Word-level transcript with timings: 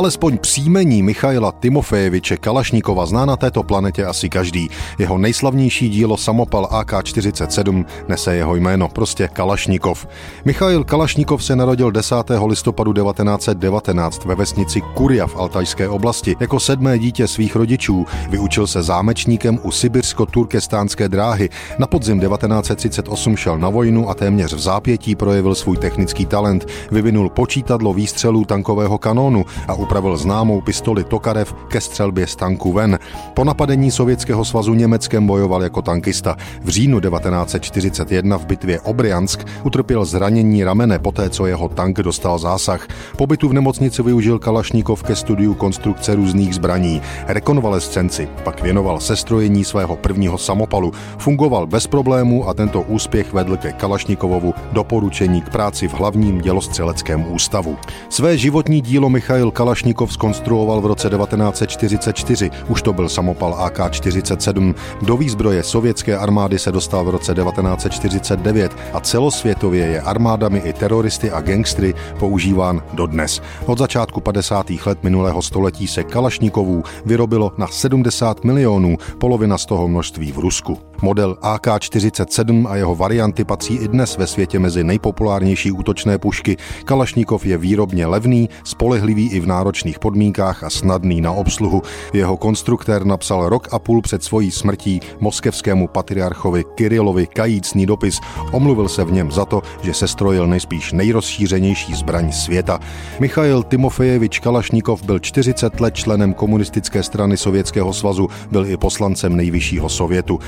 Alespoň 0.00 0.38
příjmení 0.38 1.02
Michaila 1.02 1.52
Timofejeviče 1.52 2.36
Kalašníkova 2.36 3.06
zná 3.06 3.24
na 3.24 3.36
této 3.36 3.62
planetě 3.62 4.04
asi 4.04 4.28
každý. 4.28 4.70
Jeho 4.98 5.18
nejslavnější 5.18 5.88
dílo 5.88 6.16
samopal 6.16 6.68
AK-47 6.70 7.84
nese 8.08 8.36
jeho 8.36 8.56
jméno, 8.56 8.88
prostě 8.88 9.28
Kalašníkov. 9.28 10.06
Michail 10.44 10.84
Kalašníkov 10.84 11.44
se 11.44 11.56
narodil 11.56 11.90
10. 11.90 12.14
listopadu 12.46 12.92
1919 12.92 14.24
ve 14.24 14.34
vesnici 14.34 14.80
Kuria 14.80 15.26
v 15.26 15.36
Altajské 15.36 15.88
oblasti. 15.88 16.36
Jako 16.40 16.60
sedmé 16.60 16.98
dítě 16.98 17.28
svých 17.28 17.56
rodičů 17.56 18.06
vyučil 18.30 18.66
se 18.66 18.82
zámečníkem 18.82 19.58
u 19.62 19.70
sibirsko-turkestánské 19.70 21.08
dráhy. 21.08 21.48
Na 21.78 21.86
podzim 21.86 22.20
1938 22.20 23.36
šel 23.36 23.58
na 23.58 23.68
vojnu 23.68 24.10
a 24.10 24.14
téměř 24.14 24.52
v 24.52 24.60
zápětí 24.60 25.14
projevil 25.14 25.54
svůj 25.54 25.76
technický 25.76 26.26
talent. 26.26 26.66
Vyvinul 26.90 27.30
počítadlo 27.30 27.94
výstřelů 27.94 28.44
tankového 28.44 28.98
kanónu 28.98 29.44
a 29.68 29.74
upravil 29.90 30.16
známou 30.16 30.60
pistoli 30.60 31.04
Tokarev 31.04 31.54
ke 31.68 31.80
střelbě 31.80 32.26
z 32.26 32.36
tanku 32.36 32.72
ven. 32.72 32.98
Po 33.34 33.44
napadení 33.44 33.90
Sovětského 33.90 34.44
svazu 34.44 34.74
Německem 34.74 35.26
bojoval 35.26 35.62
jako 35.62 35.82
tankista. 35.82 36.36
V 36.62 36.68
říjnu 36.68 37.00
1941 37.00 38.38
v 38.38 38.46
bitvě 38.46 38.80
o 38.80 38.94
Briansk 38.94 39.46
utrpěl 39.62 40.04
zranění 40.04 40.64
ramene 40.64 40.98
poté, 40.98 41.30
co 41.30 41.46
jeho 41.46 41.68
tank 41.68 41.96
dostal 41.96 42.38
zásah. 42.38 42.86
Pobytu 43.16 43.48
v 43.48 43.52
nemocnici 43.52 44.02
využil 44.02 44.38
Kalašníkov 44.38 45.02
ke 45.02 45.16
studiu 45.16 45.54
konstrukce 45.54 46.14
různých 46.14 46.54
zbraní. 46.54 47.02
Rekonvalescenci 47.26 48.28
pak 48.44 48.62
věnoval 48.62 49.00
sestrojení 49.00 49.64
svého 49.64 49.96
prvního 49.96 50.38
samopalu. 50.38 50.92
Fungoval 51.18 51.66
bez 51.66 51.86
problémů 51.86 52.48
a 52.48 52.54
tento 52.54 52.82
úspěch 52.82 53.32
vedl 53.32 53.56
ke 53.56 53.72
Kalašnikovovu 53.72 54.54
doporučení 54.72 55.42
k 55.42 55.50
práci 55.50 55.88
v 55.88 55.94
hlavním 55.94 56.40
dělostřeleckém 56.40 57.32
ústavu. 57.32 57.76
Své 58.08 58.38
životní 58.38 58.80
dílo 58.80 59.10
Michail 59.10 59.50
Kalašnikov 59.80 60.12
skonstruoval 60.12 60.80
v 60.80 60.86
roce 60.86 61.08
1944. 61.08 62.50
Už 62.68 62.82
to 62.82 62.92
byl 62.92 63.08
samopal 63.08 63.54
AK-47. 63.54 64.74
Do 65.02 65.16
výzbroje 65.16 65.62
sovětské 65.62 66.16
armády 66.16 66.58
se 66.58 66.72
dostal 66.72 67.04
v 67.04 67.08
roce 67.08 67.34
1949 67.34 68.72
a 68.92 69.00
celosvětově 69.00 69.86
je 69.86 70.00
armádami 70.00 70.58
i 70.58 70.72
teroristy 70.72 71.30
a 71.30 71.40
gangstry 71.40 71.94
používán 72.18 72.82
dodnes. 72.92 73.40
Od 73.66 73.78
začátku 73.78 74.20
50. 74.20 74.70
let 74.86 74.98
minulého 75.02 75.42
století 75.42 75.86
se 75.86 76.04
Kalašnikovů 76.04 76.82
vyrobilo 77.04 77.52
na 77.58 77.66
70 77.66 78.44
milionů, 78.44 78.96
polovina 79.18 79.58
z 79.58 79.66
toho 79.66 79.88
množství 79.88 80.32
v 80.32 80.38
Rusku. 80.38 80.89
Model 81.02 81.36
AK-47 81.42 82.68
a 82.68 82.76
jeho 82.76 82.94
varianty 82.94 83.44
patří 83.44 83.74
i 83.74 83.88
dnes 83.88 84.16
ve 84.16 84.26
světě 84.26 84.58
mezi 84.58 84.84
nejpopulárnější 84.84 85.72
útočné 85.72 86.18
pušky. 86.18 86.56
Kalašnikov 86.84 87.46
je 87.46 87.58
výrobně 87.58 88.06
levný, 88.06 88.48
spolehlivý 88.64 89.30
i 89.30 89.40
v 89.40 89.46
náročných 89.46 89.98
podmínkách 89.98 90.64
a 90.64 90.70
snadný 90.70 91.20
na 91.20 91.32
obsluhu. 91.32 91.82
Jeho 92.12 92.36
konstruktér 92.36 93.04
napsal 93.04 93.48
rok 93.48 93.68
a 93.72 93.78
půl 93.78 94.02
před 94.02 94.24
svojí 94.24 94.50
smrtí 94.50 95.00
moskevskému 95.20 95.88
patriarchovi 95.88 96.64
Kirilovi 96.74 97.26
kajícný 97.26 97.86
dopis. 97.86 98.20
Omluvil 98.52 98.88
se 98.88 99.04
v 99.04 99.12
něm 99.12 99.30
za 99.30 99.44
to, 99.44 99.62
že 99.82 99.94
se 99.94 100.08
strojil 100.08 100.46
nejspíš 100.46 100.92
nejrozšířenější 100.92 101.94
zbraň 101.94 102.32
světa. 102.32 102.80
Michail 103.20 103.62
Timofejevič 103.62 104.38
Kalašnikov 104.38 105.02
byl 105.02 105.18
40 105.18 105.80
let 105.80 105.94
členem 105.94 106.34
komunistické 106.34 107.02
strany 107.02 107.36
Sovětského 107.36 107.92
svazu, 107.92 108.28
byl 108.50 108.66
i 108.66 108.76
poslancem 108.76 109.36
nejvyššího 109.36 109.88
sovětu. 109.88 110.38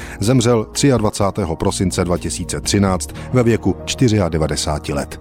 Zemřel 0.43 0.67
23. 0.99 1.43
prosince 1.55 2.05
2013 2.05 3.11
ve 3.33 3.43
věku 3.43 3.77
94 4.29 4.93
let. 4.93 5.21